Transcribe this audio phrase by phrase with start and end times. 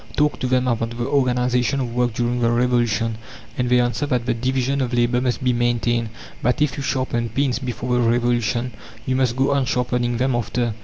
[0.15, 3.19] Talk to them about the organization of work during the Revolution,
[3.55, 6.09] and they answer that the division of labour must be maintained;
[6.41, 8.71] that if you sharpened pins before the Revolution
[9.05, 10.73] you must go on sharpening them after.